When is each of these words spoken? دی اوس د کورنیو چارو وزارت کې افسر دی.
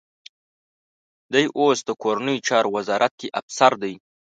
دی 1.33 1.45
اوس 1.57 1.79
د 1.85 1.89
کورنیو 2.01 2.43
چارو 2.47 2.69
وزارت 2.77 3.13
کې 3.19 3.27
افسر 3.39 3.71
دی. 3.81 3.93